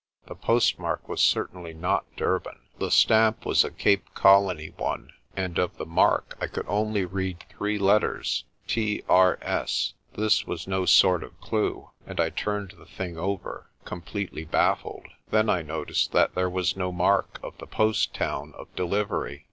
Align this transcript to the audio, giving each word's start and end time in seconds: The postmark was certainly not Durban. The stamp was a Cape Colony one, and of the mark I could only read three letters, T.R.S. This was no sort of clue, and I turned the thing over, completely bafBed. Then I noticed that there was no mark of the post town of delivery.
The 0.25 0.33
postmark 0.33 1.07
was 1.07 1.21
certainly 1.21 1.75
not 1.75 2.05
Durban. 2.15 2.59
The 2.79 2.89
stamp 2.89 3.45
was 3.45 3.63
a 3.63 3.69
Cape 3.69 4.15
Colony 4.15 4.73
one, 4.75 5.11
and 5.37 5.59
of 5.59 5.77
the 5.77 5.85
mark 5.85 6.35
I 6.41 6.47
could 6.47 6.65
only 6.67 7.05
read 7.05 7.45
three 7.51 7.77
letters, 7.77 8.45
T.R.S. 8.65 9.93
This 10.13 10.47
was 10.47 10.65
no 10.65 10.87
sort 10.87 11.21
of 11.21 11.39
clue, 11.39 11.91
and 12.07 12.19
I 12.19 12.31
turned 12.31 12.71
the 12.79 12.87
thing 12.87 13.19
over, 13.19 13.69
completely 13.85 14.43
bafBed. 14.43 15.05
Then 15.29 15.51
I 15.51 15.61
noticed 15.61 16.13
that 16.13 16.33
there 16.33 16.49
was 16.49 16.75
no 16.75 16.91
mark 16.91 17.39
of 17.43 17.55
the 17.59 17.67
post 17.67 18.11
town 18.15 18.55
of 18.57 18.75
delivery. 18.75 19.39